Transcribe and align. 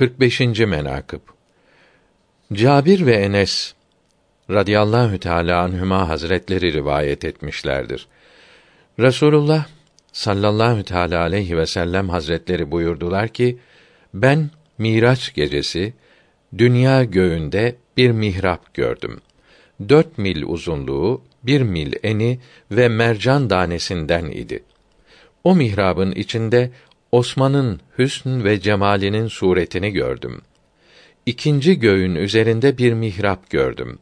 45. 0.00 0.40
menakıb 0.40 1.20
Cabir 2.52 3.06
ve 3.06 3.14
Enes 3.14 3.74
radıyallahu 4.50 5.18
teala 5.18 5.62
anhuma 5.62 6.08
hazretleri 6.08 6.72
rivayet 6.72 7.24
etmişlerdir. 7.24 8.06
Resulullah 8.98 9.66
sallallahu 10.12 10.82
teala 10.82 11.20
aleyhi 11.20 11.56
ve 11.56 11.66
sellem 11.66 12.08
hazretleri 12.08 12.70
buyurdular 12.70 13.28
ki 13.28 13.58
ben 14.14 14.50
Miraç 14.78 15.34
gecesi 15.34 15.92
dünya 16.58 17.04
göğünde 17.04 17.76
bir 17.96 18.10
mihrap 18.10 18.74
gördüm. 18.74 19.20
Dört 19.88 20.18
mil 20.18 20.42
uzunluğu, 20.42 21.22
bir 21.42 21.60
mil 21.60 21.92
eni 22.02 22.38
ve 22.70 22.88
mercan 22.88 23.48
tanesinden 23.48 24.24
idi. 24.24 24.62
O 25.44 25.54
mihrabın 25.56 26.12
içinde 26.12 26.70
Osman'ın 27.12 27.80
hüsn 27.98 28.44
ve 28.44 28.60
cemalinin 28.60 29.28
suretini 29.28 29.90
gördüm. 29.90 30.40
İkinci 31.26 31.78
göğün 31.78 32.14
üzerinde 32.14 32.78
bir 32.78 32.92
mihrap 32.92 33.50
gördüm. 33.50 33.98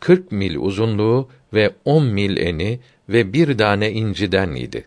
Kırk 0.00 0.32
mil 0.32 0.56
uzunluğu 0.56 1.28
ve 1.54 1.70
on 1.84 2.06
mil 2.06 2.36
eni 2.36 2.80
ve 3.08 3.32
bir 3.32 3.58
tane 3.58 3.92
inciden 3.92 4.54
idi. 4.54 4.86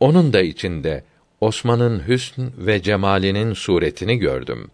Onun 0.00 0.32
da 0.32 0.42
içinde 0.42 1.04
Osman'ın 1.40 2.08
hüsn 2.08 2.42
ve 2.58 2.82
cemalinin 2.82 3.52
suretini 3.52 4.16
gördüm. 4.16 4.70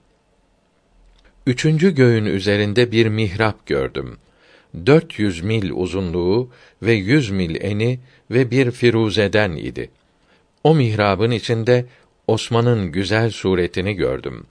Üçüncü 1.47 1.95
göğün 1.95 2.25
üzerinde 2.25 2.93
bir 2.93 3.07
mihrap 3.07 3.67
gördüm. 3.67 4.17
Dört 4.87 5.19
yüz 5.19 5.43
mil 5.43 5.71
uzunluğu 5.71 6.51
ve 6.83 6.93
yüz 6.93 7.31
mil 7.31 7.57
eni 7.61 8.01
ve 8.31 8.51
bir 8.51 8.71
firuzeden 8.71 9.53
idi. 9.53 9.91
O 10.65 10.75
mihrabın 10.75 11.31
içinde 11.31 11.87
Osman'ın 12.31 12.93
güzel 12.93 13.31
suretini 13.31 13.95
gördüm. 13.95 14.45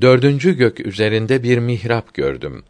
Dördüncü 0.00 0.56
gök 0.56 0.86
üzerinde 0.86 1.42
bir 1.42 1.58
mihrap 1.58 2.14
gördüm. 2.14 2.62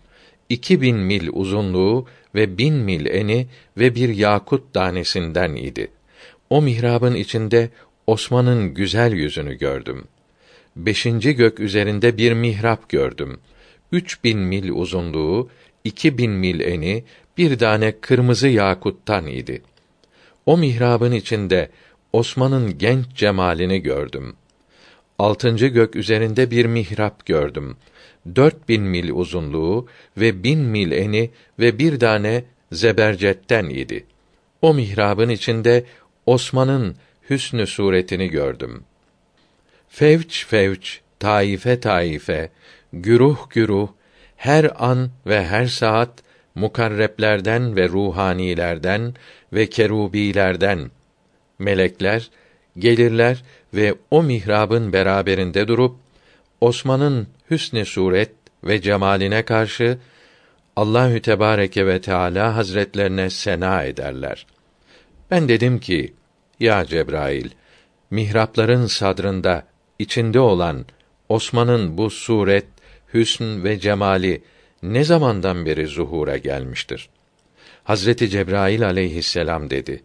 İki 0.48 0.80
bin 0.80 0.96
mil 0.96 1.28
uzunluğu 1.32 2.06
ve 2.34 2.58
bin 2.58 2.74
mil 2.74 3.06
eni 3.06 3.46
ve 3.78 3.94
bir 3.94 4.08
yakut 4.08 4.74
tanesinden 4.74 5.54
idi. 5.54 5.90
O 6.50 6.62
mihrabın 6.62 7.14
içinde 7.14 7.70
Osman'ın 8.06 8.74
güzel 8.74 9.12
yüzünü 9.12 9.54
gördüm. 9.54 10.04
Beşinci 10.76 11.34
gök 11.34 11.60
üzerinde 11.60 12.16
bir 12.16 12.32
mihrap 12.32 12.88
gördüm. 12.88 13.40
Üç 13.92 14.24
bin 14.24 14.38
mil 14.38 14.70
uzunluğu, 14.70 15.48
iki 15.84 16.18
bin 16.18 16.30
mil 16.30 16.60
eni, 16.60 17.04
bir 17.38 17.58
tane 17.58 17.92
kırmızı 18.00 18.48
yakuttan 18.48 19.26
idi. 19.26 19.62
O 20.46 20.58
mihrabın 20.58 21.12
içinde 21.12 21.70
Osman'ın 22.12 22.78
genç 22.78 23.06
cemalini 23.14 23.82
gördüm. 23.82 24.36
Altıncı 25.18 25.66
gök 25.66 25.96
üzerinde 25.96 26.50
bir 26.50 26.66
mihrap 26.66 27.26
gördüm. 27.26 27.76
Dört 28.36 28.68
bin 28.68 28.82
mil 28.82 29.10
uzunluğu 29.10 29.86
ve 30.16 30.44
bin 30.44 30.58
mil 30.58 30.92
eni 30.92 31.30
ve 31.58 31.78
bir 31.78 31.98
tane 31.98 32.44
zebercetten 32.72 33.64
idi. 33.64 34.06
O 34.62 34.74
mihrabın 34.74 35.28
içinde 35.28 35.84
Osman'ın 36.26 36.96
hüsnü 37.30 37.66
suretini 37.66 38.28
gördüm. 38.28 38.84
Fevç 39.88 40.46
fevç, 40.46 41.00
taife 41.18 41.80
taife, 41.80 42.50
güruh 42.92 43.50
güruh, 43.50 43.88
her 44.36 44.84
an 44.84 45.10
ve 45.26 45.46
her 45.46 45.66
saat 45.66 46.22
mukarreplerden 46.54 47.76
ve 47.76 47.88
ruhanilerden 47.88 49.14
ve 49.52 49.66
kerubilerden 49.66 50.90
melekler 51.58 52.30
gelirler 52.78 53.42
ve 53.74 53.94
o 54.10 54.22
mihrabın 54.22 54.92
beraberinde 54.92 55.68
durup 55.68 55.96
Osman'ın 56.60 57.28
hüsn 57.50 57.82
suret 57.82 58.30
ve 58.64 58.82
cemaline 58.82 59.42
karşı 59.42 59.98
Allahü 60.76 61.22
Tebareke 61.22 61.86
ve 61.86 62.00
Teala 62.00 62.56
Hazretlerine 62.56 63.30
sena 63.30 63.84
ederler. 63.84 64.46
Ben 65.30 65.48
dedim 65.48 65.78
ki, 65.78 66.14
ya 66.60 66.84
Cebrail, 66.84 67.50
mihrapların 68.10 68.86
sadrında 68.86 69.66
içinde 69.98 70.40
olan 70.40 70.86
Osman'ın 71.28 71.98
bu 71.98 72.10
suret, 72.10 72.66
hüsn 73.14 73.64
ve 73.64 73.80
cemali 73.80 74.42
ne 74.82 75.04
zamandan 75.04 75.66
beri 75.66 75.86
zuhura 75.86 76.36
gelmiştir? 76.36 77.08
Hazreti 77.84 78.28
Cebrail 78.28 78.86
aleyhisselam 78.86 79.70
dedi. 79.70 80.02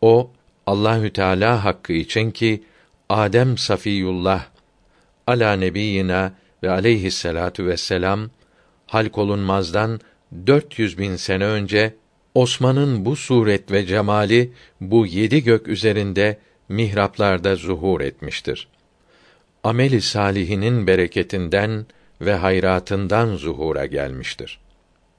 O 0.00 0.30
Allahü 0.66 1.12
Teala 1.12 1.64
hakkı 1.64 1.92
için 1.92 2.30
ki 2.30 2.62
Adem 3.08 3.58
Safiyullah 3.58 4.44
ala 5.26 5.52
nebiyina 5.56 6.32
ve 6.62 6.70
aleyhisselatu 6.70 7.66
vesselam 7.66 8.30
halk 8.86 9.18
olunmazdan 9.18 10.00
400 10.46 10.98
bin 10.98 11.16
sene 11.16 11.44
önce 11.44 11.94
Osman'ın 12.34 13.04
bu 13.04 13.16
suret 13.16 13.72
ve 13.72 13.86
cemali 13.86 14.52
bu 14.80 15.06
yedi 15.06 15.44
gök 15.44 15.68
üzerinde 15.68 16.38
mihraplarda 16.68 17.56
zuhur 17.56 18.00
etmiştir. 18.00 18.68
Ameli 19.64 20.00
salihinin 20.00 20.86
bereketinden 20.86 21.86
ve 22.20 22.34
hayratından 22.34 23.36
zuhura 23.36 23.86
gelmiştir. 23.86 24.58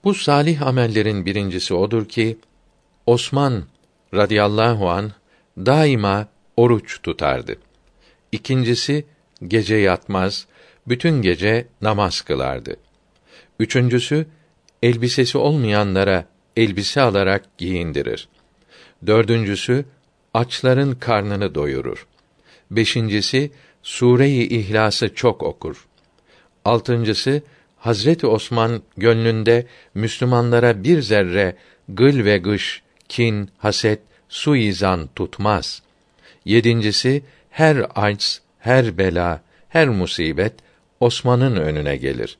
Bu 0.04 0.14
salih 0.14 0.62
amellerin 0.62 1.25
birincisi 1.25 1.74
odur 1.74 2.06
ki 2.06 2.38
Osman 3.06 3.64
radıyallahu 4.14 4.90
an 4.90 5.12
daima 5.58 6.28
oruç 6.58 7.02
tutardı. 7.02 7.56
İkincisi 8.31 9.06
gece 9.47 9.75
yatmaz, 9.75 10.47
bütün 10.88 11.22
gece 11.22 11.68
namaz 11.81 12.22
kılardı. 12.22 12.75
Üçüncüsü 13.59 14.25
elbisesi 14.84 15.38
olmayanlara 15.38 16.25
elbise 16.58 17.02
alarak 17.02 17.58
giyindirir. 17.58 18.28
Dördüncüsü 19.08 19.86
açların 20.34 20.96
karnını 20.96 21.56
doyurur. 21.56 22.08
Beşincisi 22.72 23.52
Sure-i 23.84 24.44
İhlas'ı 24.44 25.16
çok 25.16 25.44
okur. 25.44 25.88
Altıncısı 26.66 27.42
Hazreti 27.78 28.28
Osman 28.28 28.81
gönlünde 28.97 29.68
Müslümanlara 29.94 30.84
bir 30.84 31.02
zerre 31.02 31.56
gıl 31.90 32.25
ve 32.25 32.38
gış, 32.38 32.81
kin, 33.09 33.50
haset, 33.58 34.00
suizan 34.33 35.09
tutmaz. 35.16 35.81
Yedincisi 36.45 37.23
her 37.49 37.85
acz, 37.95 38.41
her 38.59 38.97
bela, 38.97 39.41
her 39.69 39.88
musibet 39.88 40.53
Osman'ın 40.99 41.55
önüne 41.55 41.95
gelir. 41.95 42.38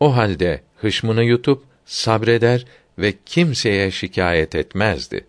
O 0.00 0.16
halde 0.16 0.62
hışmını 0.76 1.24
yutup 1.24 1.64
sabreder 1.84 2.64
ve 2.98 3.14
kimseye 3.26 3.90
şikayet 3.90 4.54
etmezdi. 4.54 5.26